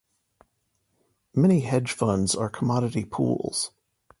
[1.35, 3.69] Many hedge funds are commodity pools.